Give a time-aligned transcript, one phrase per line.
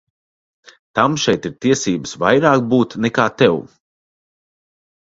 [0.99, 3.63] Tam šeit ir tiesības vairāk būt nekā tev.